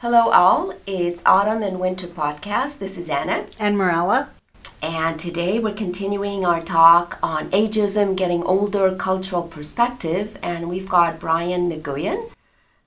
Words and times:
Hello, 0.00 0.30
all. 0.30 0.72
It's 0.86 1.22
Autumn 1.26 1.62
and 1.62 1.78
Winter 1.78 2.06
Podcast. 2.06 2.78
This 2.78 2.96
is 2.96 3.10
Anna. 3.10 3.44
And 3.58 3.76
Morella. 3.76 4.30
And 4.82 5.20
today 5.20 5.58
we're 5.58 5.74
continuing 5.74 6.46
our 6.46 6.62
talk 6.62 7.18
on 7.22 7.50
ageism, 7.50 8.16
getting 8.16 8.42
older, 8.44 8.96
cultural 8.96 9.42
perspective. 9.42 10.38
And 10.42 10.70
we've 10.70 10.88
got 10.88 11.20
Brian 11.20 11.70
Nguyen. 11.70 12.30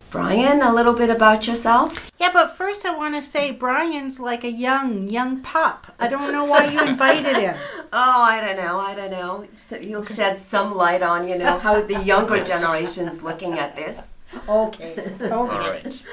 Brian, 0.10 0.64
a 0.64 0.74
little 0.74 0.94
bit 0.94 1.12
about 1.12 1.46
yourself. 1.46 2.10
Yeah, 2.20 2.32
but 2.34 2.58
first 2.58 2.84
I 2.84 2.98
want 2.98 3.14
to 3.14 3.22
say 3.22 3.52
Brian's 3.52 4.20
like 4.20 4.44
a 4.44 4.52
young, 4.52 5.08
young 5.08 5.40
pup. 5.40 5.94
I 6.00 6.08
don't 6.08 6.32
know 6.32 6.46
why 6.46 6.66
you 6.66 6.82
invited 6.82 7.36
him. 7.36 7.56
Oh, 7.96 8.24
I 8.24 8.42
don't 8.42 8.58
know. 8.58 8.80
I 8.80 8.96
don't 8.96 9.12
know. 9.12 9.46
So 9.56 9.78
He'll 9.78 10.04
shed 10.04 10.40
some 10.40 10.74
light 10.74 11.04
on, 11.04 11.28
you 11.28 11.38
know, 11.38 11.60
how 11.60 11.80
the 11.80 12.04
younger 12.04 12.44
generation's 12.44 13.22
looking 13.22 13.60
at 13.60 13.76
this. 13.76 14.14
Okay. 14.50 14.96
Okay. 14.98 15.30
All 15.32 15.46
right. 15.46 16.04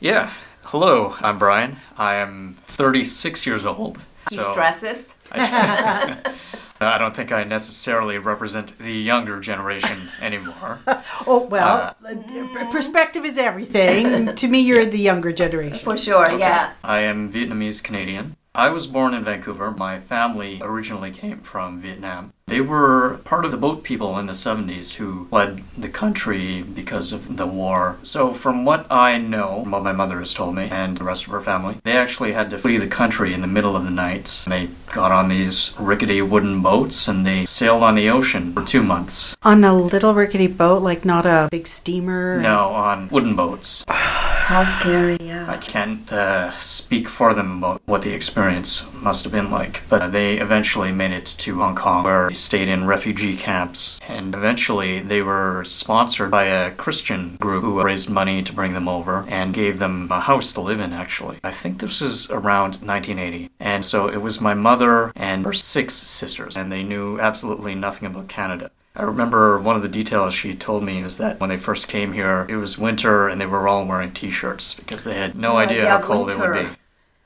Yeah. 0.00 0.30
Hello, 0.64 1.16
I'm 1.20 1.38
Brian. 1.38 1.78
I 1.96 2.16
am 2.16 2.56
36 2.62 3.46
years 3.46 3.66
old. 3.66 3.98
He 4.28 4.36
stresses. 4.36 5.12
I, 5.32 6.16
I 6.80 6.98
don't 6.98 7.14
think 7.14 7.32
I 7.32 7.44
necessarily 7.44 8.18
represent 8.18 8.78
the 8.78 8.92
younger 8.92 9.40
generation 9.40 10.08
anymore. 10.20 10.78
Oh, 11.26 11.46
well, 11.50 11.96
uh, 12.04 12.72
perspective 12.72 13.24
is 13.24 13.36
everything. 13.36 14.34
to 14.36 14.48
me, 14.48 14.60
you're 14.60 14.86
the 14.86 14.98
younger 14.98 15.32
generation. 15.32 15.78
For 15.78 15.96
sure, 15.96 16.38
yeah. 16.38 16.72
I 16.84 17.00
am 17.00 17.32
Vietnamese 17.32 17.82
Canadian. 17.82 18.36
I 18.54 18.68
was 18.70 18.88
born 18.88 19.14
in 19.14 19.22
Vancouver. 19.22 19.70
My 19.70 20.00
family 20.00 20.58
originally 20.60 21.12
came 21.12 21.38
from 21.38 21.80
Vietnam. 21.80 22.32
They 22.48 22.60
were 22.60 23.18
part 23.18 23.44
of 23.44 23.52
the 23.52 23.56
boat 23.56 23.84
people 23.84 24.18
in 24.18 24.26
the 24.26 24.32
70s 24.32 24.94
who 24.94 25.28
fled 25.28 25.62
the 25.78 25.88
country 25.88 26.62
because 26.62 27.12
of 27.12 27.36
the 27.36 27.46
war. 27.46 27.98
So, 28.02 28.32
from 28.32 28.64
what 28.64 28.90
I 28.90 29.18
know, 29.18 29.62
what 29.68 29.84
my 29.84 29.92
mother 29.92 30.18
has 30.18 30.34
told 30.34 30.56
me, 30.56 30.68
and 30.68 30.98
the 30.98 31.04
rest 31.04 31.26
of 31.26 31.32
her 31.32 31.40
family, 31.40 31.76
they 31.84 31.96
actually 31.96 32.32
had 32.32 32.50
to 32.50 32.58
flee 32.58 32.76
the 32.76 32.88
country 32.88 33.32
in 33.32 33.40
the 33.40 33.46
middle 33.46 33.76
of 33.76 33.84
the 33.84 33.90
night. 33.90 34.42
They 34.48 34.68
got 34.88 35.12
on 35.12 35.28
these 35.28 35.72
rickety 35.78 36.20
wooden 36.20 36.60
boats 36.60 37.06
and 37.06 37.24
they 37.24 37.46
sailed 37.46 37.84
on 37.84 37.94
the 37.94 38.10
ocean 38.10 38.52
for 38.52 38.64
two 38.64 38.82
months. 38.82 39.36
On 39.42 39.62
a 39.62 39.72
little 39.72 40.12
rickety 40.12 40.48
boat, 40.48 40.82
like 40.82 41.04
not 41.04 41.24
a 41.24 41.48
big 41.52 41.68
steamer? 41.68 42.40
No, 42.40 42.70
on 42.70 43.08
wooden 43.10 43.36
boats. 43.36 43.84
How 44.50 44.64
scary, 44.64 45.16
yeah. 45.20 45.48
I 45.48 45.58
can't 45.58 46.12
uh, 46.12 46.50
speak 46.58 47.08
for 47.08 47.34
them 47.34 47.58
about 47.58 47.82
what 47.86 48.02
the 48.02 48.12
experience 48.12 48.84
must 48.94 49.22
have 49.22 49.32
been 49.32 49.48
like, 49.48 49.82
but 49.88 50.10
they 50.10 50.38
eventually 50.40 50.90
made 50.90 51.12
it 51.12 51.26
to 51.26 51.60
Hong 51.60 51.76
Kong, 51.76 52.02
where 52.02 52.26
they 52.26 52.34
stayed 52.34 52.66
in 52.66 52.84
refugee 52.84 53.36
camps, 53.36 54.00
and 54.08 54.34
eventually 54.34 54.98
they 54.98 55.22
were 55.22 55.62
sponsored 55.62 56.32
by 56.32 56.46
a 56.46 56.72
Christian 56.72 57.36
group 57.36 57.62
who 57.62 57.80
raised 57.80 58.10
money 58.10 58.42
to 58.42 58.52
bring 58.52 58.72
them 58.72 58.88
over 58.88 59.24
and 59.28 59.54
gave 59.54 59.78
them 59.78 60.08
a 60.10 60.18
house 60.18 60.50
to 60.54 60.60
live 60.60 60.80
in, 60.80 60.92
actually. 60.92 61.38
I 61.44 61.52
think 61.52 61.78
this 61.78 62.02
is 62.02 62.28
around 62.28 62.78
1980. 62.82 63.50
And 63.60 63.84
so 63.84 64.08
it 64.08 64.20
was 64.20 64.40
my 64.40 64.54
mother 64.54 65.12
and 65.14 65.44
her 65.44 65.52
six 65.52 65.94
sisters, 65.94 66.56
and 66.56 66.72
they 66.72 66.82
knew 66.82 67.20
absolutely 67.20 67.76
nothing 67.76 68.08
about 68.08 68.26
Canada. 68.26 68.72
I 68.96 69.02
remember 69.02 69.58
one 69.60 69.76
of 69.76 69.82
the 69.82 69.88
details 69.88 70.34
she 70.34 70.54
told 70.54 70.82
me 70.82 71.00
is 71.00 71.16
that 71.18 71.38
when 71.38 71.48
they 71.48 71.56
first 71.58 71.88
came 71.88 72.12
here, 72.12 72.44
it 72.48 72.56
was 72.56 72.76
winter 72.76 73.28
and 73.28 73.40
they 73.40 73.46
were 73.46 73.68
all 73.68 73.86
wearing 73.86 74.12
t 74.12 74.30
shirts 74.30 74.74
because 74.74 75.04
they 75.04 75.14
had 75.14 75.34
no, 75.36 75.52
No 75.52 75.56
idea 75.58 75.78
idea 75.78 75.88
how 75.90 75.98
of 75.98 76.04
cold 76.04 76.30
it 76.30 76.38
would 76.38 76.50
winter. 76.50 76.70
be. 76.70 76.76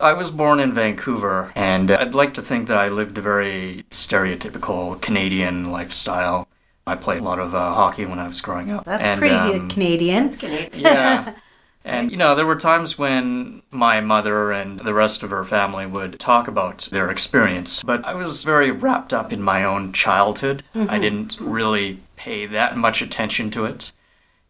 I 0.01 0.13
was 0.13 0.31
born 0.31 0.61
in 0.61 0.73
Vancouver, 0.73 1.53
and 1.55 1.91
I'd 1.91 2.15
like 2.15 2.35
to 2.35 2.43
think 2.43 2.67
that 2.69 2.77
I 2.77 2.89
lived 2.89 3.17
a 3.17 3.23
very 3.23 3.85
stereotypical 3.91 5.01
Canadian 5.01 5.71
lifestyle. 5.71 6.49
I 6.87 6.97
played 6.97 7.21
a 7.21 7.25
lot 7.25 7.39
of 7.39 7.55
uh, 7.55 7.73
hockey 7.73 8.05
when 8.05 8.19
I 8.19 8.29
was 8.29 8.41
growing 8.41 8.71
up. 8.71 8.85
That's 8.85 9.03
and, 9.03 9.21
pretty 9.21 9.35
um, 9.35 9.71
Canadian. 9.71 10.27
It's 10.27 10.37
Canadian. 10.37 10.81
yeah. 10.81 11.35
And, 11.85 12.11
you 12.11 12.17
know, 12.17 12.35
there 12.35 12.47
were 12.47 12.57
times 12.57 12.99
when 12.99 13.63
my 13.71 14.01
mother 14.01 14.51
and 14.53 14.81
the 14.81 14.95
rest 14.95 15.23
of 15.23 15.31
her 15.31 15.45
family 15.45 15.85
would 15.85 16.19
talk 16.19 16.49
about 16.49 16.89
their 16.91 17.11
experience, 17.11 17.83
but 17.83 18.05
I 18.07 18.15
was 18.15 18.43
very 18.43 18.71
wrapped 18.71 19.13
up 19.13 19.33
in 19.33 19.43
my 19.43 19.65
own 19.65 19.93
childhood. 19.93 20.63
I 20.75 20.99
didn't 20.99 21.37
really 21.39 22.01
pay 22.17 22.47
that 22.47 22.77
much 22.79 23.03
attention 23.03 23.51
to 23.53 23.67
it. 23.67 23.93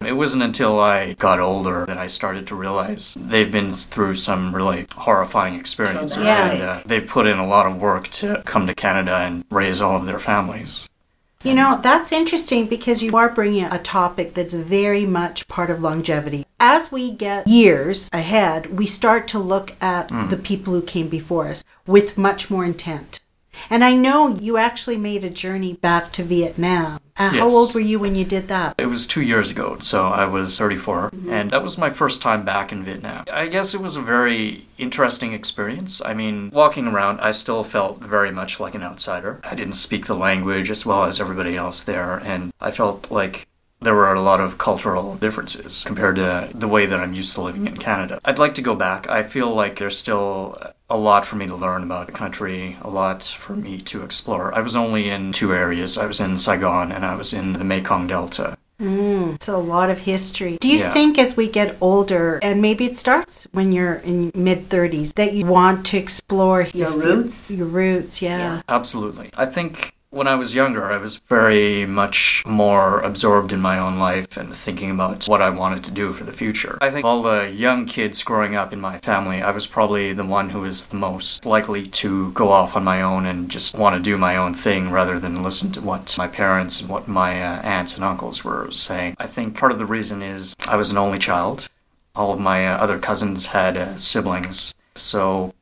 It 0.01 0.13
wasn't 0.13 0.43
until 0.43 0.79
I 0.79 1.13
got 1.13 1.39
older 1.39 1.85
that 1.87 1.97
I 1.97 2.07
started 2.07 2.47
to 2.47 2.55
realize 2.55 3.15
they've 3.19 3.51
been 3.51 3.71
through 3.71 4.15
some 4.15 4.53
really 4.55 4.85
horrifying 4.93 5.55
experiences 5.55 6.23
Yeah. 6.23 6.51
and 6.51 6.61
uh, 6.61 6.81
they've 6.85 7.05
put 7.07 7.27
in 7.27 7.39
a 7.39 7.47
lot 7.47 7.65
of 7.65 7.77
work 7.81 8.09
to 8.09 8.43
come 8.45 8.67
to 8.67 8.75
Canada 8.75 9.15
and 9.17 9.45
raise 9.49 9.81
all 9.81 9.95
of 9.97 10.05
their 10.05 10.19
families. 10.19 10.89
You 11.45 11.53
know, 11.53 11.79
that's 11.79 12.11
interesting 12.11 12.65
because 12.65 13.03
you 13.03 13.15
are 13.15 13.29
bringing 13.29 13.65
a 13.65 13.77
topic 13.77 14.33
that's 14.33 14.55
very 14.55 15.05
much 15.05 15.47
part 15.47 15.69
of 15.69 15.79
longevity. 15.79 16.43
As 16.59 16.91
we 16.91 17.11
get 17.11 17.47
years 17.47 18.09
ahead, 18.11 18.75
we 18.79 18.87
start 18.87 19.27
to 19.27 19.37
look 19.37 19.75
at 19.79 20.09
mm. 20.09 20.27
the 20.31 20.37
people 20.37 20.73
who 20.73 20.81
came 20.81 21.07
before 21.07 21.47
us 21.49 21.63
with 21.85 22.17
much 22.17 22.49
more 22.49 22.65
intent. 22.65 23.19
And 23.69 23.83
I 23.83 23.93
know 23.93 24.35
you 24.35 24.57
actually 24.57 24.97
made 24.97 25.23
a 25.23 25.29
journey 25.29 25.73
back 25.73 26.11
to 26.13 26.23
Vietnam. 26.23 26.99
Uh, 27.17 27.29
How 27.29 27.49
old 27.49 27.73
were 27.73 27.79
you 27.79 27.97
when 27.97 28.13
you 28.13 28.25
did 28.25 28.49
that? 28.49 28.75
It 28.77 28.87
was 28.87 29.07
two 29.07 29.21
years 29.21 29.49
ago, 29.49 29.77
so 29.79 30.07
I 30.07 30.25
was 30.25 30.57
34, 30.57 31.11
and 31.29 31.49
that 31.51 31.63
was 31.63 31.77
my 31.77 31.89
first 31.89 32.21
time 32.21 32.43
back 32.43 32.73
in 32.73 32.83
Vietnam. 32.83 33.23
I 33.31 33.47
guess 33.47 33.73
it 33.73 33.79
was 33.79 33.95
a 33.95 34.01
very 34.01 34.67
interesting 34.77 35.31
experience. 35.31 36.01
I 36.03 36.13
mean, 36.13 36.49
walking 36.51 36.87
around, 36.87 37.21
I 37.21 37.31
still 37.31 37.63
felt 37.63 38.01
very 38.01 38.31
much 38.31 38.59
like 38.59 38.75
an 38.75 38.83
outsider. 38.83 39.39
I 39.45 39.55
didn't 39.55 39.73
speak 39.75 40.07
the 40.07 40.13
language 40.15 40.69
as 40.69 40.85
well 40.85 41.05
as 41.05 41.21
everybody 41.21 41.55
else 41.55 41.79
there, 41.81 42.17
and 42.17 42.51
I 42.59 42.71
felt 42.71 43.09
like 43.09 43.47
there 43.79 43.95
were 43.95 44.13
a 44.13 44.21
lot 44.21 44.41
of 44.41 44.57
cultural 44.57 45.15
differences 45.15 45.85
compared 45.85 46.17
to 46.17 46.49
the 46.53 46.67
way 46.67 46.85
that 46.85 46.99
I'm 46.99 47.13
used 47.13 47.35
to 47.35 47.41
living 47.41 47.67
in 47.67 47.77
Canada. 47.77 48.19
I'd 48.25 48.39
like 48.39 48.55
to 48.55 48.61
go 48.61 48.75
back. 48.75 49.09
I 49.09 49.23
feel 49.23 49.53
like 49.53 49.79
there's 49.79 49.97
still 49.97 50.57
a 50.89 50.97
lot 50.97 51.25
for 51.25 51.35
me 51.35 51.47
to 51.47 51.55
learn 51.55 51.83
about 51.83 52.05
the 52.05 52.11
country, 52.11 52.77
a 52.81 52.89
lot 52.89 53.23
for 53.23 53.55
me 53.55 53.79
to 53.81 54.03
explore. 54.03 54.53
I 54.53 54.61
was 54.61 54.75
only 54.75 55.09
in 55.09 55.31
two 55.31 55.53
areas. 55.53 55.97
I 55.97 56.05
was 56.05 56.19
in 56.19 56.37
Saigon 56.37 56.91
and 56.91 57.03
I 57.05 57.15
was 57.15 57.33
in 57.33 57.53
the 57.53 57.63
Mekong 57.63 58.07
Delta. 58.07 58.57
Mm, 58.79 59.35
it's 59.35 59.47
a 59.47 59.57
lot 59.57 59.89
of 59.89 59.99
history. 59.99 60.57
Do 60.59 60.67
you 60.67 60.79
Yeah. 60.79 60.91
think 60.93 61.17
as 61.17 61.37
we 61.37 61.47
get 61.47 61.77
older, 61.79 62.39
and 62.43 62.61
maybe 62.61 62.85
it 62.85 62.97
starts 62.97 63.47
when 63.53 63.71
you're 63.71 63.95
in 63.95 64.31
mid 64.35 64.67
30s, 64.69 65.13
that 65.13 65.33
you 65.33 65.45
want 65.45 65.85
to 65.87 65.97
explore 65.97 66.67
Your 66.73 66.89
if- 66.89 66.95
roots? 66.95 67.49
Your 67.51 67.67
roots, 67.67 68.21
yeah. 68.21 68.37
Yeah. 68.37 68.61
Absolutely. 68.67 69.29
I 69.37 69.45
think 69.45 69.93
when 70.15 70.27
I 70.27 70.35
was 70.35 70.55
younger, 70.55 70.85
I 70.85 70.97
was 70.97 71.17
very 71.17 71.85
much 71.85 72.41
more 72.45 73.01
absorbed 73.01 73.51
in 73.51 73.59
my 73.59 73.77
own 73.77 73.99
life 73.99 74.37
and 74.37 74.55
thinking 74.55 74.89
about 74.89 75.25
what 75.27 75.41
I 75.41 75.49
wanted 75.49 75.83
to 75.83 75.91
do 75.91 76.13
for 76.13 76.23
the 76.23 76.31
future. 76.31 76.77
I 76.79 76.89
think 76.89 77.05
all 77.05 77.21
the 77.21 77.51
young 77.51 77.85
kids 77.85 78.23
growing 78.23 78.55
up 78.55 78.71
in 78.71 78.79
my 78.79 78.97
family, 78.99 79.41
I 79.41 79.51
was 79.51 79.67
probably 79.67 80.13
the 80.13 80.23
one 80.23 80.51
who 80.51 80.61
was 80.61 80.85
the 80.87 80.95
most 80.95 81.45
likely 81.45 81.85
to 81.87 82.31
go 82.31 82.47
off 82.47 82.77
on 82.77 82.85
my 82.85 83.01
own 83.01 83.25
and 83.25 83.51
just 83.51 83.75
want 83.75 83.97
to 83.97 84.01
do 84.01 84.17
my 84.17 84.37
own 84.37 84.53
thing 84.53 84.89
rather 84.89 85.19
than 85.19 85.43
listen 85.43 85.73
to 85.73 85.81
what 85.81 86.15
my 86.17 86.29
parents 86.29 86.79
and 86.79 86.89
what 86.89 87.09
my 87.09 87.43
uh, 87.43 87.61
aunts 87.63 87.95
and 87.95 88.05
uncles 88.05 88.45
were 88.45 88.71
saying. 88.71 89.17
I 89.19 89.27
think 89.27 89.57
part 89.57 89.73
of 89.73 89.79
the 89.79 89.85
reason 89.85 90.21
is 90.21 90.55
I 90.65 90.77
was 90.77 90.91
an 90.91 90.97
only 90.97 91.19
child. 91.19 91.67
All 92.15 92.31
of 92.31 92.39
my 92.39 92.65
uh, 92.65 92.77
other 92.77 92.99
cousins 92.99 93.47
had 93.47 93.75
uh, 93.75 93.97
siblings. 93.97 94.73
So 94.95 95.53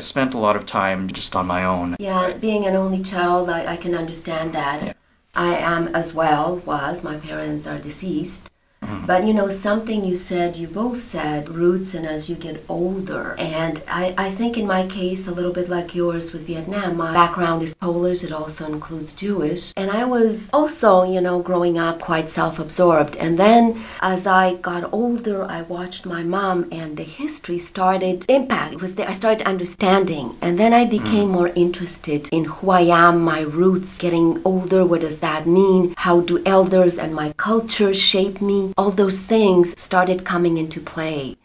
I 0.00 0.02
spent 0.02 0.32
a 0.32 0.38
lot 0.38 0.56
of 0.56 0.64
time 0.64 1.08
just 1.08 1.36
on 1.36 1.46
my 1.46 1.62
own. 1.62 1.94
Yeah, 2.00 2.32
being 2.32 2.64
an 2.64 2.74
only 2.74 3.02
child, 3.02 3.50
I, 3.50 3.74
I 3.74 3.76
can 3.76 3.94
understand 3.94 4.54
that. 4.54 4.82
Yeah. 4.82 4.92
I 5.34 5.56
am 5.56 5.94
as 5.94 6.14
well, 6.14 6.56
was. 6.64 7.04
My 7.04 7.18
parents 7.18 7.66
are 7.66 7.78
deceased. 7.78 8.49
Mm-hmm. 8.90 9.06
But 9.06 9.24
you 9.24 9.34
know, 9.34 9.50
something 9.50 10.04
you 10.04 10.16
said, 10.16 10.56
you 10.56 10.66
both 10.66 11.00
said, 11.00 11.48
roots 11.48 11.94
and 11.94 12.06
as 12.06 12.28
you 12.28 12.36
get 12.36 12.64
older. 12.68 13.36
And 13.38 13.82
I, 13.88 14.14
I 14.18 14.30
think 14.30 14.58
in 14.58 14.66
my 14.66 14.86
case, 14.86 15.26
a 15.26 15.32
little 15.32 15.52
bit 15.52 15.68
like 15.68 15.94
yours 15.94 16.32
with 16.32 16.46
Vietnam, 16.46 16.96
my 16.96 17.12
background 17.12 17.62
is 17.62 17.74
Polish, 17.74 18.24
it 18.24 18.32
also 18.32 18.66
includes 18.66 19.12
Jewish. 19.14 19.72
And 19.76 19.90
I 19.90 20.04
was 20.04 20.50
also, 20.52 21.04
you 21.04 21.20
know, 21.20 21.40
growing 21.40 21.78
up 21.78 22.00
quite 22.00 22.28
self 22.30 22.58
absorbed. 22.58 23.16
And 23.16 23.38
then 23.38 23.82
as 24.00 24.26
I 24.26 24.54
got 24.54 24.92
older, 24.92 25.44
I 25.44 25.62
watched 25.62 26.04
my 26.06 26.22
mom 26.22 26.68
and 26.72 26.96
the 26.96 27.04
history 27.04 27.58
started 27.58 28.26
impact. 28.28 28.74
It 28.74 28.82
was 28.82 28.94
there. 28.96 29.08
I 29.08 29.12
started 29.12 29.46
understanding. 29.46 30.36
And 30.40 30.58
then 30.58 30.72
I 30.72 30.84
became 30.84 31.28
more 31.28 31.48
interested 31.48 32.28
in 32.32 32.44
who 32.44 32.70
I 32.70 32.82
am, 32.82 33.22
my 33.22 33.40
roots, 33.40 33.98
getting 33.98 34.40
older. 34.44 34.84
What 34.84 35.02
does 35.02 35.20
that 35.20 35.46
mean? 35.46 35.94
How 35.96 36.20
do 36.20 36.42
elders 36.44 36.98
and 36.98 37.14
my 37.14 37.32
culture 37.36 37.92
shape 37.94 38.40
me? 38.40 38.72
All 38.80 38.90
those 38.90 39.20
things 39.20 39.78
started 39.78 40.24
coming 40.24 40.56
into 40.56 40.80
play. 40.80 41.36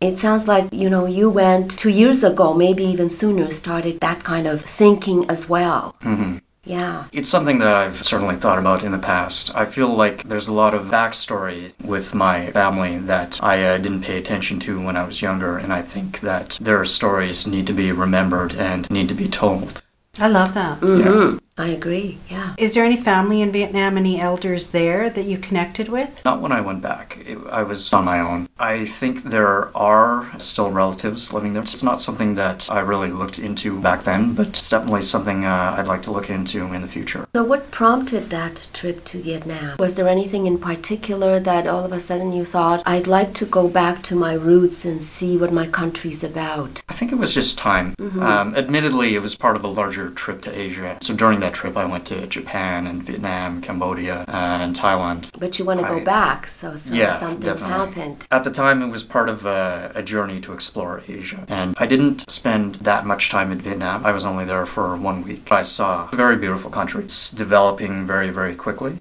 It 0.00 0.18
sounds 0.18 0.48
like, 0.48 0.72
you 0.72 0.88
know, 0.88 1.04
you 1.04 1.28
went 1.28 1.70
two 1.70 1.90
years 1.90 2.24
ago, 2.24 2.54
maybe 2.54 2.82
even 2.82 3.10
sooner, 3.10 3.50
started 3.50 4.00
that 4.00 4.24
kind 4.24 4.46
of 4.46 4.62
thinking 4.64 5.28
as 5.28 5.50
well. 5.50 5.94
hmm 6.00 6.36
Yeah. 6.64 7.04
It's 7.12 7.28
something 7.28 7.58
that 7.58 7.74
I've 7.82 8.02
certainly 8.02 8.36
thought 8.36 8.58
about 8.58 8.82
in 8.84 8.92
the 8.92 9.06
past. 9.14 9.54
I 9.54 9.66
feel 9.66 9.88
like 10.02 10.22
there's 10.30 10.48
a 10.48 10.54
lot 10.62 10.72
of 10.72 10.86
backstory 10.86 11.72
with 11.84 12.14
my 12.14 12.50
family 12.52 12.96
that 13.12 13.38
I 13.42 13.54
uh, 13.64 13.76
didn't 13.76 14.06
pay 14.08 14.16
attention 14.16 14.58
to 14.60 14.80
when 14.82 14.96
I 14.96 15.04
was 15.04 15.20
younger, 15.20 15.58
and 15.58 15.74
I 15.74 15.82
think 15.82 16.20
that 16.20 16.58
their 16.68 16.86
stories 16.86 17.46
need 17.46 17.66
to 17.66 17.74
be 17.74 17.92
remembered 17.92 18.54
and 18.54 18.88
need 18.90 19.08
to 19.10 19.14
be 19.24 19.28
told. 19.28 19.82
I 20.18 20.28
love 20.28 20.54
that. 20.54 20.80
Mhm. 20.80 21.38
I 21.58 21.68
agree. 21.68 22.18
Yeah. 22.30 22.54
Is 22.56 22.72
there 22.72 22.84
any 22.84 22.96
family 22.96 23.42
in 23.42 23.52
Vietnam, 23.52 23.98
any 23.98 24.18
elders 24.18 24.68
there 24.68 25.10
that 25.10 25.26
you 25.26 25.36
connected 25.36 25.90
with? 25.90 26.24
Not 26.24 26.40
when 26.40 26.50
I 26.50 26.62
went 26.62 26.80
back. 26.80 27.18
It, 27.26 27.38
I 27.50 27.62
was 27.62 27.92
on 27.92 28.06
my 28.06 28.20
own. 28.20 28.48
I 28.58 28.86
think 28.86 29.24
there 29.24 29.76
are 29.76 30.32
still 30.38 30.70
relatives 30.70 31.30
living 31.30 31.52
there. 31.52 31.62
It's 31.62 31.82
not 31.82 32.00
something 32.00 32.36
that 32.36 32.70
I 32.70 32.80
really 32.80 33.10
looked 33.10 33.38
into 33.38 33.78
back 33.78 34.04
then, 34.04 34.32
but 34.32 34.48
it's 34.48 34.70
definitely 34.70 35.02
something 35.02 35.44
uh, 35.44 35.76
I'd 35.76 35.86
like 35.86 36.00
to 36.02 36.10
look 36.10 36.30
into 36.30 36.72
in 36.72 36.80
the 36.80 36.88
future. 36.88 37.26
So, 37.34 37.44
what 37.44 37.70
prompted 37.70 38.30
that 38.30 38.68
trip 38.72 39.04
to 39.06 39.20
Vietnam? 39.20 39.76
Was 39.78 39.94
there 39.94 40.08
anything 40.08 40.46
in 40.46 40.58
particular 40.58 41.38
that 41.38 41.66
all 41.66 41.84
of 41.84 41.92
a 41.92 42.00
sudden 42.00 42.32
you 42.32 42.46
thought, 42.46 42.82
I'd 42.86 43.06
like 43.06 43.34
to 43.34 43.44
go 43.44 43.68
back 43.68 44.02
to 44.04 44.16
my 44.16 44.32
roots 44.32 44.86
and 44.86 45.02
see 45.02 45.36
what 45.36 45.52
my 45.52 45.66
country's 45.66 46.24
about? 46.24 46.82
I 46.88 46.94
think 46.94 47.12
it 47.12 47.16
was 47.16 47.34
just 47.34 47.58
time. 47.58 47.94
Um, 47.98 48.54
admittedly, 48.56 49.14
it 49.14 49.20
was 49.20 49.34
part 49.34 49.56
of 49.56 49.64
a 49.64 49.68
larger 49.68 50.08
trip 50.08 50.40
to 50.42 50.58
Asia. 50.58 50.96
So 51.02 51.14
during 51.14 51.41
that 51.42 51.54
trip, 51.54 51.76
I 51.76 51.84
went 51.84 52.06
to 52.06 52.26
Japan 52.26 52.86
and 52.86 53.02
Vietnam, 53.02 53.60
Cambodia, 53.60 54.24
uh, 54.28 54.58
and 54.62 54.74
Thailand. 54.74 55.28
But 55.38 55.58
you 55.58 55.64
want 55.64 55.80
to 55.80 55.86
go 55.86 56.00
back, 56.04 56.46
so, 56.46 56.76
so 56.76 56.92
Yeah, 56.92 57.18
something's 57.18 57.44
definitely. 57.60 57.74
happened. 57.74 58.26
At 58.30 58.44
the 58.44 58.50
time, 58.50 58.82
it 58.82 58.88
was 58.88 59.02
part 59.04 59.28
of 59.28 59.44
a, 59.44 59.92
a 59.94 60.02
journey 60.02 60.40
to 60.40 60.52
explore 60.52 61.02
Asia. 61.06 61.44
And 61.48 61.74
I 61.78 61.86
didn't 61.86 62.30
spend 62.30 62.76
that 62.76 63.04
much 63.06 63.28
time 63.30 63.52
in 63.52 63.60
Vietnam. 63.60 64.04
I 64.06 64.12
was 64.12 64.24
only 64.24 64.44
there 64.44 64.66
for 64.66 64.96
one 64.96 65.22
week. 65.22 65.50
I 65.52 65.62
saw 65.62 66.08
a 66.12 66.16
very 66.16 66.36
beautiful 66.36 66.70
country. 66.70 67.04
It's 67.04 67.30
developing 67.30 68.06
very, 68.06 68.30
very 68.30 68.54
quickly. 68.54 69.00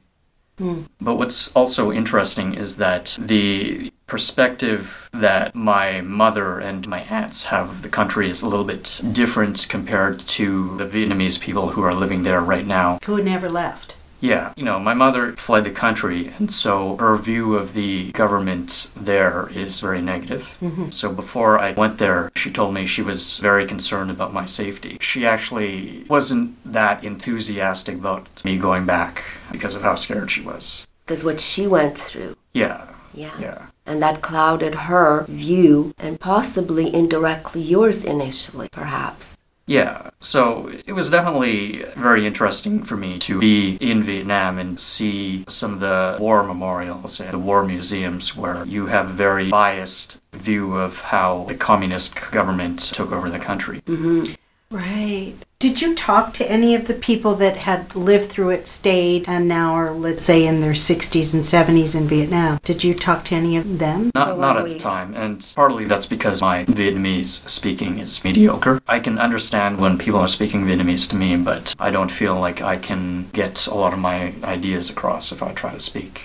But 1.00 1.16
what's 1.16 1.52
also 1.56 1.92
interesting 1.92 2.54
is 2.54 2.78
that 2.78 3.18
the 3.20 3.92
perspective 4.08 5.10
that 5.14 5.56
my 5.56 6.02
mother 6.02 6.60
and 6.60 6.88
my 6.88 7.00
aunts 7.04 7.46
have 7.46 7.70
of 7.70 7.82
the 7.82 7.90
country 7.90 8.30
is 8.30 8.42
a 8.42 8.48
little 8.48 8.66
bit 8.66 9.02
different 9.14 9.66
compared 9.70 10.20
to 10.20 10.76
the 10.78 10.86
Vietnamese 10.86 11.40
people 11.40 11.70
who 11.70 11.82
are 11.82 11.94
living 11.94 12.24
there 12.24 12.42
right 12.42 12.68
now. 12.68 13.00
Who 13.06 13.24
never 13.24 13.50
left? 13.50 13.96
Yeah, 14.22 14.54
you 14.56 14.64
know, 14.64 14.80
my 14.80 14.94
mother 14.94 15.34
fled 15.34 15.64
the 15.64 15.72
country, 15.72 16.32
and 16.38 16.52
so 16.52 16.96
her 16.98 17.16
view 17.18 17.56
of 17.56 17.74
the 17.74 18.12
government 18.12 18.92
there 18.96 19.50
is 19.54 19.82
very 19.82 20.00
negative. 20.02 20.56
Mm-hmm. 20.62 20.92
So 20.92 21.12
before 21.12 21.58
I 21.60 21.72
went 21.72 21.98
there, 21.98 22.32
she 22.36 22.52
told 22.52 22.74
me 22.74 22.86
she 22.86 23.02
was 23.02 23.40
very 23.40 23.66
concerned 23.66 24.12
about 24.12 24.32
my 24.32 24.46
safety. 24.46 24.98
She 25.02 25.26
actually 25.26 26.06
wasn't 26.08 26.56
that 26.72 27.04
enthusiastic 27.04 27.96
about 27.96 28.46
me 28.46 28.58
going 28.58 28.86
back 28.86 29.24
because 29.52 29.74
of 29.76 29.82
how 29.82 29.96
scared 29.96 30.30
she 30.30 30.42
was. 30.42 30.88
Because 31.06 31.24
what 31.24 31.40
she 31.40 31.66
went 31.68 31.98
through. 31.98 32.38
Yeah, 32.54 32.88
Yeah. 33.14 33.32
yeah. 33.40 33.66
And 33.88 34.02
that 34.04 34.22
clouded 34.22 34.76
her 34.76 35.26
view 35.28 35.94
and 35.98 36.20
possibly 36.20 36.94
indirectly 36.94 37.62
yours 37.62 38.06
initially, 38.06 38.70
perhaps. 38.72 39.38
Yeah, 39.68 40.10
so 40.20 40.72
it 40.86 40.94
was 40.94 41.10
definitely 41.10 41.86
very 41.96 42.26
interesting 42.26 42.84
for 42.84 42.98
me 42.98 43.18
to 43.20 43.40
be 43.40 43.78
in 43.80 44.04
Vietnam 44.04 44.58
and 44.58 44.80
see 44.80 45.46
some 45.48 45.74
of 45.74 45.80
the 45.80 46.18
war 46.20 46.44
memorials 46.44 47.20
and 47.20 47.32
the 47.32 47.40
war 47.40 47.64
museums 47.64 48.36
where 48.36 48.66
you 48.66 48.88
have 48.88 49.10
a 49.10 49.14
very 49.14 49.50
biased 49.50 50.22
view 50.34 50.76
of 50.76 51.02
how 51.02 51.46
the 51.48 51.56
communist 51.56 52.32
government 52.32 52.80
took 52.80 53.12
over 53.12 53.30
the 53.30 53.40
country. 53.40 53.82
Mm-hmm. 53.82 54.34
Right. 54.76 55.36
Did 55.62 55.80
you 55.80 55.94
talk 55.94 56.34
to 56.34 56.52
any 56.52 56.74
of 56.74 56.88
the 56.88 56.96
people 56.96 57.36
that 57.36 57.56
had 57.56 57.96
lived 57.96 58.32
through 58.32 58.50
it, 58.50 58.68
stayed, 58.68 59.30
and 59.30 59.48
now 59.48 59.76
are, 59.76 59.92
let's 59.92 60.26
say, 60.26 60.48
in 60.48 60.60
their 60.60 60.74
60s 60.74 61.36
and 61.36 61.44
70s 61.44 61.94
in 61.94 62.08
Vietnam? 62.08 62.60
Did 62.64 62.84
you 62.84 62.96
talk 62.96 63.26
to 63.26 63.36
any 63.36 63.58
of 63.58 63.78
them? 63.78 64.10
Not, 64.16 64.40
not 64.40 64.58
at 64.58 64.66
the 64.66 64.80
time, 64.80 65.14
and 65.14 65.54
partly 65.56 65.86
that's 65.86 66.08
because 66.08 66.42
my 66.42 66.66
Vietnamese 66.66 67.48
speaking 67.48 68.00
is 68.00 68.24
mediocre. 68.24 68.82
I 68.88 69.00
can 69.00 69.20
understand 69.20 69.78
when 69.78 70.00
people 70.00 70.20
are 70.20 70.28
speaking 70.28 70.66
Vietnamese 70.66 71.08
to 71.12 71.16
me, 71.16 71.38
but 71.38 71.76
I 71.78 71.92
don't 71.92 72.12
feel 72.12 72.40
like 72.40 72.64
I 72.64 72.78
can 72.78 73.30
get 73.30 73.68
a 73.68 73.76
lot 73.76 73.94
of 73.94 74.00
my 74.00 74.34
ideas 74.44 74.90
across 74.90 75.32
if 75.32 75.44
I 75.44 75.54
try 75.54 75.74
to 75.74 75.80
speak. 75.80 76.24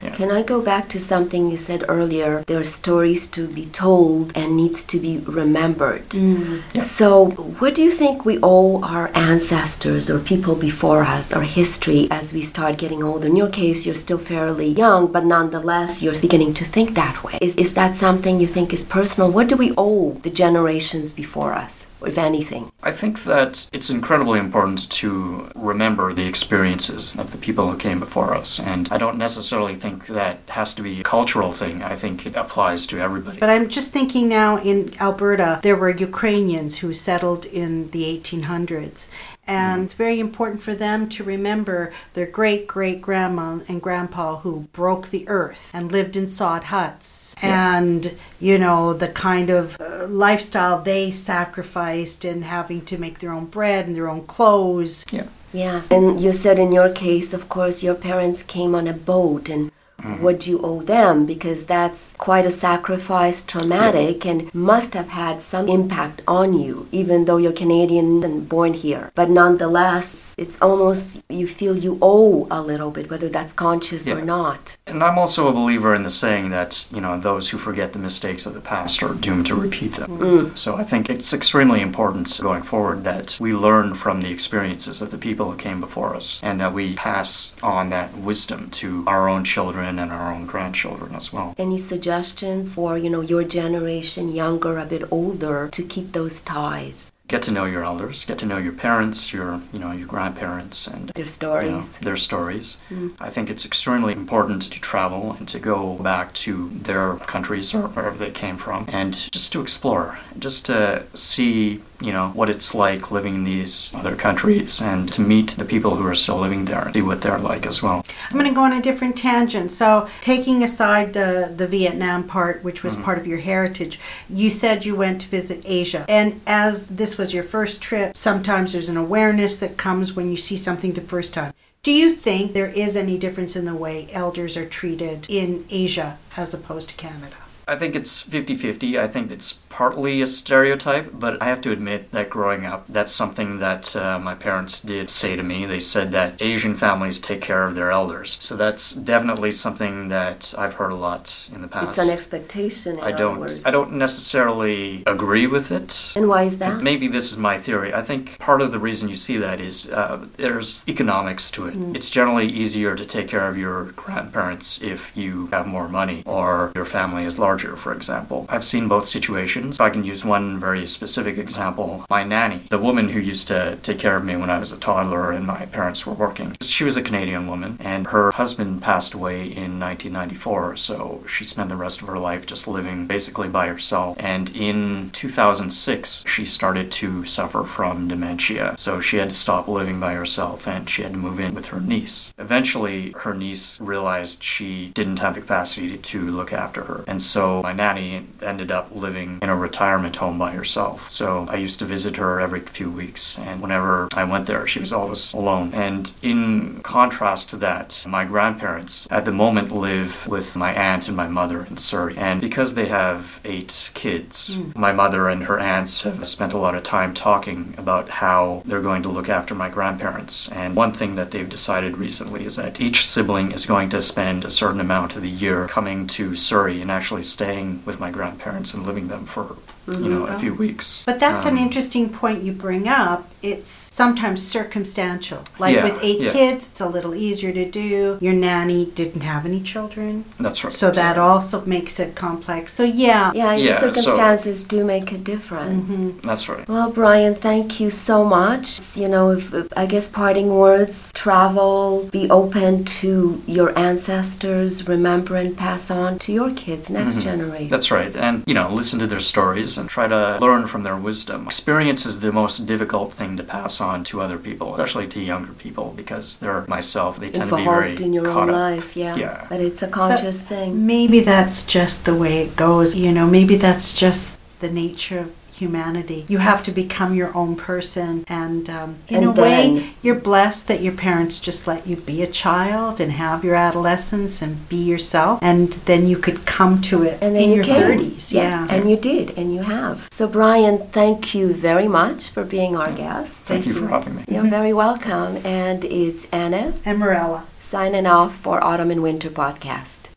Can 0.00 0.30
I 0.30 0.42
go 0.42 0.60
back 0.62 0.88
to 0.90 1.00
something 1.00 1.50
you 1.50 1.56
said 1.56 1.84
earlier? 1.88 2.44
There 2.46 2.60
are 2.60 2.64
stories 2.64 3.26
to 3.28 3.48
be 3.48 3.66
told 3.66 4.30
and 4.36 4.56
needs 4.56 4.84
to 4.84 5.00
be 5.00 5.18
remembered. 5.18 6.08
Mm. 6.10 6.62
Yeah. 6.72 6.82
So, 6.82 7.30
what 7.58 7.74
do 7.74 7.82
you 7.82 7.90
think 7.90 8.24
we 8.24 8.38
owe 8.40 8.80
our 8.82 9.10
ancestors 9.16 10.08
or 10.08 10.20
people 10.20 10.54
before 10.54 11.02
us, 11.02 11.32
our 11.32 11.42
history, 11.42 12.06
as 12.12 12.32
we 12.32 12.42
start 12.42 12.78
getting 12.78 13.02
older? 13.02 13.26
In 13.26 13.34
your 13.34 13.50
case, 13.50 13.84
you're 13.84 13.96
still 13.96 14.18
fairly 14.18 14.68
young, 14.68 15.10
but 15.10 15.24
nonetheless, 15.24 16.00
you're 16.00 16.20
beginning 16.20 16.54
to 16.54 16.64
think 16.64 16.94
that 16.94 17.24
way. 17.24 17.38
Is, 17.40 17.56
is 17.56 17.74
that 17.74 17.96
something 17.96 18.38
you 18.38 18.46
think 18.46 18.72
is 18.72 18.84
personal? 18.84 19.32
What 19.32 19.48
do 19.48 19.56
we 19.56 19.74
owe 19.76 20.12
the 20.22 20.30
generations 20.30 21.12
before 21.12 21.54
us, 21.54 21.87
if 22.06 22.18
anything? 22.18 22.70
I 22.82 22.92
think 22.92 23.24
that 23.24 23.68
it's 23.72 23.90
incredibly 23.90 24.38
important 24.38 24.90
to 24.90 25.50
remember 25.54 26.12
the 26.12 26.26
experiences 26.26 27.16
of 27.16 27.32
the 27.32 27.38
people 27.38 27.70
who 27.70 27.76
came 27.76 28.00
before 28.00 28.34
us. 28.34 28.60
And 28.60 28.88
I 28.90 28.98
don't 28.98 29.18
necessarily 29.18 29.74
think 29.74 30.06
that 30.06 30.38
has 30.48 30.74
to 30.74 30.82
be 30.82 31.00
a 31.00 31.04
cultural 31.04 31.52
thing. 31.52 31.82
I 31.82 31.96
think 31.96 32.26
it 32.26 32.36
applies 32.36 32.86
to 32.88 32.98
everybody. 32.98 33.38
But 33.38 33.50
I'm 33.50 33.68
just 33.68 33.90
thinking 33.90 34.28
now 34.28 34.58
in 34.58 34.94
Alberta, 35.00 35.60
there 35.62 35.76
were 35.76 35.90
Ukrainians 35.90 36.78
who 36.78 36.94
settled 36.94 37.44
in 37.46 37.90
the 37.90 38.02
1800s. 38.18 39.08
And 39.48 39.84
it's 39.84 39.94
very 39.94 40.20
important 40.20 40.62
for 40.62 40.74
them 40.74 41.08
to 41.08 41.24
remember 41.24 41.94
their 42.12 42.26
great 42.26 42.66
great 42.66 43.00
grandma 43.00 43.60
and 43.66 43.80
grandpa 43.80 44.40
who 44.40 44.68
broke 44.74 45.08
the 45.08 45.26
earth 45.26 45.70
and 45.72 45.90
lived 45.90 46.16
in 46.16 46.28
sod 46.28 46.64
huts. 46.64 47.27
And, 47.42 48.16
you 48.40 48.58
know, 48.58 48.92
the 48.92 49.08
kind 49.08 49.50
of 49.50 49.80
uh, 49.80 50.06
lifestyle 50.06 50.82
they 50.82 51.10
sacrificed 51.10 52.24
in 52.24 52.42
having 52.42 52.84
to 52.86 52.98
make 52.98 53.20
their 53.20 53.32
own 53.32 53.46
bread 53.46 53.86
and 53.86 53.94
their 53.94 54.08
own 54.08 54.26
clothes. 54.26 55.04
Yeah. 55.12 55.26
Yeah. 55.52 55.82
And 55.90 56.20
you 56.20 56.32
said 56.32 56.58
in 56.58 56.72
your 56.72 56.90
case, 56.90 57.32
of 57.32 57.48
course, 57.48 57.82
your 57.82 57.94
parents 57.94 58.42
came 58.42 58.74
on 58.74 58.86
a 58.86 58.92
boat 58.92 59.48
and 59.48 59.70
Mm-hmm. 59.98 60.22
what 60.22 60.38
do 60.38 60.50
you 60.50 60.60
owe 60.62 60.80
them? 60.82 61.26
Because 61.26 61.66
that's 61.66 62.14
quite 62.18 62.46
a 62.46 62.52
sacrifice, 62.52 63.42
traumatic, 63.42 64.24
and 64.24 64.54
must 64.54 64.94
have 64.94 65.08
had 65.08 65.42
some 65.42 65.68
impact 65.68 66.22
on 66.28 66.54
you, 66.54 66.86
even 66.92 67.24
though 67.24 67.36
you're 67.36 67.52
Canadian 67.52 68.22
and 68.22 68.48
born 68.48 68.74
here. 68.74 69.10
But 69.16 69.28
nonetheless, 69.28 70.36
it's 70.38 70.56
almost 70.62 71.20
you 71.28 71.48
feel 71.48 71.76
you 71.76 71.98
owe 72.00 72.46
a 72.48 72.62
little 72.62 72.92
bit, 72.92 73.10
whether 73.10 73.28
that's 73.28 73.52
conscious 73.52 74.08
or 74.08 74.22
not. 74.22 74.78
And 74.86 75.02
I'm 75.02 75.18
also 75.18 75.48
a 75.48 75.52
believer 75.52 75.94
in 75.96 76.04
the 76.04 76.10
saying 76.10 76.50
that, 76.50 76.86
you 76.92 77.00
know, 77.00 77.18
those 77.18 77.48
who 77.48 77.58
forget 77.58 77.92
the 77.92 77.98
mistakes 77.98 78.46
of 78.46 78.54
the 78.54 78.60
past 78.60 79.02
are 79.02 79.14
doomed 79.14 79.46
to 79.46 79.56
repeat 79.56 79.94
them. 79.94 80.18
Mm. 80.18 80.58
So 80.58 80.76
I 80.76 80.84
think 80.84 81.10
it's 81.10 81.32
extremely 81.32 81.80
important 81.80 82.38
going 82.40 82.62
forward 82.62 83.02
that 83.02 83.36
we 83.40 83.52
learn 83.52 83.94
from 83.94 84.22
the 84.22 84.30
experiences 84.30 85.02
of 85.02 85.10
the 85.10 85.18
people 85.18 85.50
who 85.50 85.56
came 85.56 85.80
before 85.80 86.14
us 86.14 86.40
and 86.44 86.60
that 86.60 86.72
we 86.72 86.94
pass 86.94 87.56
on 87.64 87.90
that 87.90 88.16
wisdom 88.16 88.70
to 88.70 89.02
our 89.08 89.28
own 89.28 89.42
children 89.42 89.87
and 89.96 90.10
our 90.10 90.32
own 90.34 90.44
grandchildren 90.44 91.14
as 91.14 91.32
well. 91.32 91.54
Any 91.56 91.78
suggestions 91.78 92.74
for, 92.74 92.98
you 92.98 93.08
know, 93.08 93.20
your 93.20 93.44
generation, 93.44 94.34
younger, 94.34 94.76
a 94.76 94.84
bit 94.84 95.04
older, 95.12 95.68
to 95.70 95.82
keep 95.84 96.12
those 96.12 96.40
ties, 96.40 97.12
Get 97.28 97.42
to 97.42 97.52
know 97.52 97.66
your 97.66 97.84
elders, 97.84 98.24
get 98.24 98.38
to 98.38 98.46
know 98.46 98.56
your 98.56 98.72
parents, 98.72 99.34
your, 99.34 99.60
you 99.70 99.78
know, 99.78 99.92
your 99.92 100.08
grandparents 100.08 100.86
and 100.86 101.10
their 101.10 101.18
you 101.18 101.24
know, 101.24 101.30
stories? 101.30 101.98
their 101.98 102.16
stories. 102.16 102.78
Mm. 102.88 103.16
I 103.20 103.28
think 103.28 103.50
it's 103.50 103.66
extremely 103.66 104.14
important 104.14 104.62
to 104.62 104.80
travel 104.80 105.36
and 105.38 105.46
to 105.48 105.58
go 105.58 105.96
back 105.96 106.32
to 106.44 106.70
their 106.70 107.16
countries 107.16 107.74
or 107.74 107.88
wherever 107.88 108.16
they 108.16 108.30
came 108.30 108.56
from 108.56 108.86
and 108.88 109.12
just 109.30 109.52
to 109.52 109.60
explore, 109.60 110.18
just 110.38 110.64
to 110.66 111.04
see, 111.12 111.82
you 112.00 112.12
know, 112.12 112.30
what 112.30 112.48
it's 112.48 112.74
like 112.74 113.10
living 113.10 113.34
in 113.34 113.44
these 113.44 113.94
other 113.94 114.14
countries 114.14 114.80
and 114.80 115.12
to 115.12 115.20
meet 115.20 115.50
the 115.50 115.64
people 115.64 115.96
who 115.96 116.06
are 116.06 116.14
still 116.14 116.38
living 116.38 116.64
there 116.64 116.82
and 116.82 116.94
see 116.94 117.02
what 117.02 117.22
they're 117.22 117.38
like 117.38 117.66
as 117.66 117.82
well. 117.82 118.04
I'm 118.30 118.38
going 118.38 118.48
to 118.48 118.54
go 118.54 118.62
on 118.62 118.72
a 118.72 118.82
different 118.82 119.16
tangent. 119.16 119.72
So, 119.72 120.08
taking 120.20 120.62
aside 120.62 121.12
the, 121.12 121.52
the 121.56 121.66
Vietnam 121.66 122.24
part, 122.24 122.62
which 122.62 122.82
was 122.82 122.94
mm-hmm. 122.94 123.04
part 123.04 123.18
of 123.18 123.26
your 123.26 123.38
heritage, 123.38 123.98
you 124.30 124.50
said 124.50 124.84
you 124.84 124.94
went 124.94 125.20
to 125.22 125.28
visit 125.28 125.64
Asia. 125.66 126.04
And 126.08 126.40
as 126.46 126.88
this 126.88 127.18
was 127.18 127.34
your 127.34 127.44
first 127.44 127.82
trip, 127.82 128.16
sometimes 128.16 128.72
there's 128.72 128.88
an 128.88 128.96
awareness 128.96 129.58
that 129.58 129.76
comes 129.76 130.14
when 130.14 130.30
you 130.30 130.36
see 130.36 130.56
something 130.56 130.92
the 130.92 131.00
first 131.00 131.34
time. 131.34 131.52
Do 131.82 131.92
you 131.92 132.14
think 132.14 132.52
there 132.52 132.66
is 132.66 132.96
any 132.96 133.16
difference 133.18 133.56
in 133.56 133.64
the 133.64 133.74
way 133.74 134.08
elders 134.12 134.56
are 134.56 134.66
treated 134.66 135.26
in 135.28 135.64
Asia 135.70 136.18
as 136.36 136.52
opposed 136.52 136.90
to 136.90 136.96
Canada? 136.96 137.36
I 137.68 137.76
think 137.76 137.94
it's 137.94 138.22
50 138.22 138.56
50. 138.56 138.98
I 138.98 139.06
think 139.06 139.30
it's 139.30 139.52
partly 139.68 140.22
a 140.22 140.26
stereotype, 140.26 141.10
but 141.12 141.40
I 141.42 141.44
have 141.44 141.60
to 141.60 141.70
admit 141.70 142.10
that 142.12 142.30
growing 142.30 142.64
up, 142.64 142.86
that's 142.86 143.12
something 143.12 143.58
that 143.58 143.94
uh, 143.94 144.18
my 144.18 144.34
parents 144.34 144.80
did 144.80 145.10
say 145.10 145.36
to 145.36 145.42
me. 145.42 145.66
They 145.66 145.78
said 145.78 146.10
that 146.12 146.40
Asian 146.40 146.74
families 146.74 147.20
take 147.20 147.42
care 147.42 147.64
of 147.64 147.74
their 147.74 147.90
elders. 147.90 148.38
So 148.40 148.56
that's 148.56 148.94
definitely 148.94 149.52
something 149.52 150.08
that 150.08 150.54
I've 150.56 150.74
heard 150.74 150.92
a 150.92 150.96
lot 150.96 151.48
in 151.54 151.60
the 151.60 151.68
past. 151.68 151.98
It's 151.98 152.08
an 152.08 152.12
expectation, 152.12 152.98
in 152.98 153.04
I 153.04 153.12
don't 153.12 153.40
words. 153.40 153.60
I 153.66 153.70
don't 153.70 153.92
necessarily 153.92 155.02
agree 155.06 155.46
with 155.46 155.70
it. 155.70 156.14
And 156.16 156.26
why 156.26 156.44
is 156.44 156.58
that? 156.58 156.82
Maybe 156.82 157.06
this 157.06 157.30
is 157.30 157.36
my 157.36 157.58
theory. 157.58 157.92
I 157.92 158.02
think 158.02 158.38
part 158.38 158.62
of 158.62 158.72
the 158.72 158.78
reason 158.78 159.10
you 159.10 159.16
see 159.16 159.36
that 159.36 159.60
is 159.60 159.90
uh, 159.90 160.24
there's 160.38 160.88
economics 160.88 161.50
to 161.52 161.66
it. 161.66 161.74
It's 161.94 162.08
generally 162.08 162.48
easier 162.48 162.96
to 162.96 163.04
take 163.04 163.28
care 163.28 163.46
of 163.46 163.58
your 163.58 163.92
grandparents 163.92 164.80
if 164.80 165.14
you 165.14 165.48
have 165.48 165.66
more 165.66 165.88
money 165.88 166.22
or 166.24 166.72
your 166.74 166.86
family 166.86 167.24
is 167.24 167.38
larger 167.38 167.57
for 167.76 167.92
example. 167.92 168.46
I've 168.48 168.64
seen 168.64 168.88
both 168.88 169.06
situations. 169.06 169.80
I 169.80 169.90
can 169.90 170.04
use 170.04 170.24
one 170.24 170.58
very 170.58 170.86
specific 170.86 171.38
example, 171.38 172.04
my 172.10 172.24
nanny, 172.24 172.62
the 172.70 172.78
woman 172.78 173.08
who 173.08 173.20
used 173.20 173.48
to 173.48 173.78
take 173.82 173.98
care 173.98 174.16
of 174.16 174.24
me 174.24 174.36
when 174.36 174.50
I 174.50 174.58
was 174.58 174.72
a 174.72 174.78
toddler 174.78 175.32
and 175.32 175.46
my 175.46 175.66
parents 175.66 176.06
were 176.06 176.12
working, 176.14 176.56
she 176.60 176.84
was 176.84 176.96
a 176.96 177.02
Canadian 177.02 177.46
woman, 177.46 177.76
and 177.80 178.08
her 178.08 178.30
husband 178.32 178.82
passed 178.82 179.14
away 179.14 179.42
in 179.42 179.80
1994, 179.80 180.76
so 180.76 181.24
she 181.26 181.44
spent 181.44 181.68
the 181.68 181.76
rest 181.76 182.00
of 182.00 182.08
her 182.08 182.18
life 182.18 182.46
just 182.46 182.68
living 182.68 183.06
basically 183.06 183.48
by 183.48 183.66
herself. 183.68 184.16
And 184.20 184.54
in 184.54 185.10
2006, 185.10 186.24
she 186.26 186.44
started 186.44 186.90
to 186.92 187.24
suffer 187.24 187.64
from 187.64 188.08
dementia, 188.08 188.74
so 188.76 189.00
she 189.00 189.16
had 189.16 189.30
to 189.30 189.36
stop 189.36 189.68
living 189.68 190.00
by 190.00 190.14
herself 190.14 190.66
and 190.66 190.88
she 190.88 191.02
had 191.02 191.12
to 191.12 191.18
move 191.18 191.40
in 191.40 191.54
with 191.54 191.66
her 191.66 191.80
niece. 191.80 192.34
Eventually, 192.38 193.12
her 193.18 193.34
niece 193.34 193.80
realized 193.80 194.42
she 194.42 194.90
didn't 194.94 195.18
have 195.18 195.34
the 195.34 195.40
capacity 195.40 195.96
to 195.98 196.30
look 196.30 196.52
after 196.52 196.84
her, 196.84 197.04
and 197.06 197.22
so 197.22 197.47
my 197.62 197.72
nanny 197.72 198.26
ended 198.42 198.70
up 198.70 198.94
living 198.94 199.38
in 199.42 199.48
a 199.48 199.56
retirement 199.56 200.16
home 200.16 200.38
by 200.38 200.52
herself. 200.52 201.10
So 201.10 201.46
I 201.48 201.56
used 201.56 201.78
to 201.80 201.84
visit 201.84 202.16
her 202.16 202.40
every 202.40 202.60
few 202.60 202.90
weeks, 202.90 203.38
and 203.38 203.60
whenever 203.60 204.08
I 204.14 204.24
went 204.24 204.46
there, 204.46 204.66
she 204.66 204.80
was 204.80 204.92
always 204.92 205.32
alone. 205.32 205.72
And 205.74 206.12
in 206.22 206.80
contrast 206.82 207.50
to 207.50 207.56
that, 207.58 208.04
my 208.08 208.24
grandparents 208.24 209.08
at 209.10 209.24
the 209.24 209.32
moment 209.32 209.70
live 209.72 210.26
with 210.26 210.56
my 210.56 210.72
aunt 210.72 211.08
and 211.08 211.16
my 211.16 211.28
mother 211.28 211.64
in 211.64 211.76
Surrey. 211.76 212.16
And 212.16 212.40
because 212.40 212.74
they 212.74 212.86
have 212.86 213.40
eight 213.44 213.90
kids, 213.94 214.56
hmm. 214.56 214.78
my 214.78 214.92
mother 214.92 215.28
and 215.28 215.44
her 215.44 215.58
aunts 215.58 216.02
have 216.02 216.26
spent 216.26 216.52
a 216.52 216.58
lot 216.58 216.74
of 216.74 216.82
time 216.82 217.14
talking 217.14 217.74
about 217.76 218.08
how 218.08 218.62
they're 218.64 218.82
going 218.82 219.02
to 219.02 219.08
look 219.08 219.28
after 219.28 219.54
my 219.54 219.68
grandparents. 219.68 220.50
And 220.50 220.74
one 220.76 220.92
thing 220.92 221.16
that 221.16 221.30
they've 221.30 221.48
decided 221.48 221.98
recently 221.98 222.44
is 222.44 222.56
that 222.56 222.80
each 222.80 223.06
sibling 223.06 223.52
is 223.52 223.66
going 223.66 223.88
to 223.90 224.02
spend 224.02 224.44
a 224.44 224.50
certain 224.50 224.80
amount 224.80 225.16
of 225.16 225.22
the 225.22 225.30
year 225.30 225.66
coming 225.68 226.06
to 226.08 226.36
Surrey 226.36 226.80
and 226.80 226.90
actually 226.90 227.22
staying 227.38 227.80
with 227.84 228.00
my 228.00 228.10
grandparents 228.10 228.74
and 228.74 228.84
living 228.84 229.06
them 229.06 229.24
for, 229.24 229.54
you 229.96 230.08
know, 230.08 230.26
a 230.26 230.38
few 230.38 230.54
weeks. 230.54 231.04
But 231.06 231.20
that's 231.20 231.44
an 231.44 231.52
Um, 231.56 231.58
interesting 231.58 232.08
point 232.08 232.42
you 232.42 232.52
bring 232.52 232.86
up. 232.88 233.28
It's 233.40 233.88
sometimes 233.92 234.44
circumstantial. 234.44 235.38
Like 235.60 235.76
Yeah, 235.76 235.84
with 235.84 235.98
eight 236.02 236.20
yeah. 236.20 236.32
kids, 236.32 236.66
it's 236.70 236.80
a 236.80 236.88
little 236.88 237.14
easier 237.14 237.52
to 237.52 237.64
do. 237.70 238.18
Your 238.20 238.32
nanny 238.32 238.86
didn't 238.86 239.20
have 239.22 239.46
any 239.46 239.60
children. 239.60 240.24
That's 240.40 240.64
right. 240.64 240.72
So 240.72 240.90
that 240.90 241.16
also 241.18 241.62
makes 241.64 242.00
it 242.00 242.16
complex. 242.16 242.72
So 242.74 242.82
yeah. 242.82 243.30
Yeah, 243.34 243.54
your 243.54 243.68
Yeah, 243.74 243.78
so- 243.80 243.92
circumstances 243.92 244.64
do 244.64 244.84
make 244.84 245.12
a 245.12 245.18
difference. 245.18 246.20
That's 246.22 246.48
right. 246.48 246.68
Well, 246.68 246.90
Brian, 246.90 247.36
thank 247.36 247.78
you 247.78 247.90
so 247.90 248.24
much. 248.24 248.80
You 248.96 249.06
know, 249.08 249.30
if, 249.30 249.54
if- 249.54 249.68
I 249.76 249.86
guess 249.86 250.08
parting 250.08 250.48
words, 250.48 251.12
travel, 251.14 252.08
be 252.10 252.28
open 252.30 252.84
to 253.00 253.40
your 253.46 253.70
ancestors, 253.78 254.88
remember 254.88 255.36
and 255.36 255.56
pass 255.56 255.90
on 255.92 256.18
to 256.20 256.32
your 256.32 256.50
kids, 256.50 256.90
next 256.90 257.20
generation. 257.20 257.66
Mm-hmm. 257.66 257.68
That's 257.70 257.90
right. 257.92 258.14
And, 258.16 258.42
you 258.46 258.54
know, 258.54 258.68
listen 258.72 258.98
to 258.98 259.06
their 259.06 259.20
stories 259.20 259.77
and 259.78 259.88
try 259.88 260.08
to 260.08 260.38
learn 260.40 260.66
from 260.66 260.82
their 260.82 260.96
wisdom. 260.96 261.46
Experience 261.46 262.04
is 262.04 262.20
the 262.20 262.32
most 262.32 262.66
difficult 262.66 263.12
thing 263.12 263.36
to 263.36 263.44
pass 263.44 263.80
on 263.80 264.04
to 264.04 264.20
other 264.20 264.38
people, 264.38 264.74
especially 264.74 265.06
to 265.08 265.20
younger 265.20 265.52
people, 265.52 265.92
because 265.96 266.38
they're 266.38 266.64
myself, 266.68 267.18
they 267.18 267.30
tend 267.30 267.50
to 267.50 267.56
be 267.56 267.64
very 267.64 267.96
in 267.96 268.12
your 268.12 268.24
caught 268.24 268.48
own 268.48 268.50
up. 268.50 268.56
life, 268.56 268.96
yeah. 268.96 269.16
Yeah. 269.16 269.46
But 269.48 269.60
it's 269.60 269.82
a 269.82 269.88
conscious 269.88 270.46
thing. 270.46 270.86
Maybe 270.86 271.20
that's 271.20 271.64
just 271.64 272.04
the 272.04 272.14
way 272.14 272.42
it 272.42 272.56
goes. 272.56 272.94
You 272.94 273.12
know, 273.12 273.26
maybe 273.26 273.56
that's 273.56 273.94
just 273.94 274.36
the 274.60 274.70
nature 274.70 275.20
of 275.20 275.37
humanity. 275.58 276.24
You 276.28 276.38
have 276.38 276.62
to 276.64 276.72
become 276.72 277.14
your 277.14 277.30
own 277.36 277.56
person. 277.56 278.24
And 278.28 278.68
um, 278.70 278.90
in 279.08 279.16
And 279.16 279.26
a 279.38 279.42
way, 279.42 279.90
you're 280.02 280.14
blessed 280.30 280.68
that 280.68 280.80
your 280.82 280.94
parents 280.94 281.38
just 281.48 281.66
let 281.66 281.86
you 281.86 281.96
be 281.96 282.22
a 282.22 282.26
child 282.44 283.00
and 283.00 283.12
have 283.12 283.44
your 283.44 283.54
adolescence 283.68 284.42
and 284.42 284.68
be 284.68 284.76
yourself. 284.92 285.38
And 285.42 285.68
then 285.90 286.06
you 286.06 286.16
could 286.16 286.46
come 286.46 286.80
to 286.90 287.02
it 287.02 287.18
And 287.22 287.34
then 287.34 287.42
in 287.44 287.50
you 287.50 287.56
your 287.56 287.64
came. 287.64 287.98
30s. 287.98 288.32
Yeah. 288.32 288.66
And 288.70 288.88
you 288.90 288.96
did, 288.96 289.26
and 289.38 289.54
you 289.54 289.62
have. 289.62 290.08
So, 290.10 290.26
Brian, 290.28 290.78
thank 291.00 291.34
you 291.34 291.52
very 291.52 291.88
much 291.88 292.28
for 292.30 292.44
being 292.44 292.76
our 292.76 292.92
guest. 292.92 293.44
Thank 293.44 293.66
you 293.66 293.74
for 293.74 293.88
having 293.88 294.16
me. 294.16 294.24
You're 294.28 294.48
very 294.58 294.72
welcome. 294.72 295.38
And 295.44 295.84
it's 295.84 296.26
Anna 296.32 296.72
and 296.84 296.98
Morella. 296.98 297.44
signing 297.60 298.06
off 298.06 298.34
for 298.36 298.62
Autumn 298.64 298.90
and 298.90 299.02
Winter 299.02 299.28
podcast. 299.30 300.07